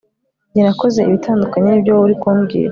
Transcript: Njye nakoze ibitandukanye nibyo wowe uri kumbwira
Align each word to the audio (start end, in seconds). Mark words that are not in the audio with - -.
Njye 0.49 0.61
nakoze 0.65 0.97
ibitandukanye 1.03 1.67
nibyo 1.71 1.89
wowe 1.93 2.05
uri 2.05 2.15
kumbwira 2.21 2.69